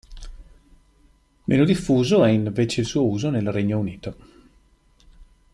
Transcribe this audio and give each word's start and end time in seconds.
Meno 1.43 1.63
diffuso 1.63 2.23
è 2.25 2.31
invece 2.31 2.81
il 2.81 2.87
suo 2.87 3.05
uso 3.05 3.29
nel 3.29 3.51
Regno 3.51 3.77
Unito. 3.77 4.15